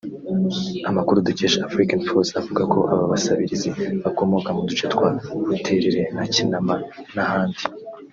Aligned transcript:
Amakuru 0.89 1.25
dukesha 1.27 1.59
Afriquinfos 1.67 2.27
avuga 2.41 2.63
ko 2.73 2.79
aba 2.93 3.05
basabiriza 3.11 3.69
bakomoka 4.03 4.49
mu 4.55 4.61
duce 4.69 4.85
twa 4.93 5.09
Buterere 5.47 6.01
na 6.15 6.25
Kinama 6.33 6.75
n’ahandi 7.15 7.61